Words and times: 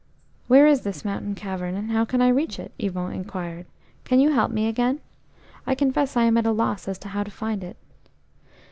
"Where 0.47 0.65
is 0.65 0.83
his 0.83 1.05
mountain 1.05 1.35
cavern, 1.35 1.75
and 1.75 1.91
how 1.91 2.05
can 2.05 2.23
I 2.23 2.29
reach 2.29 2.57
it?" 2.57 2.71
Yvon 2.79 3.13
inquired. 3.13 3.67
"Can 4.03 4.19
you 4.19 4.31
help 4.31 4.49
me 4.49 4.67
again? 4.67 4.99
I 5.67 5.75
confess 5.75 6.17
I 6.17 6.23
am 6.23 6.37
at 6.37 6.47
a 6.47 6.51
loss 6.51 6.87
as 6.87 6.97
to 7.01 7.09
how 7.09 7.21
to 7.21 7.29
find 7.29 7.63
it." 7.63 7.77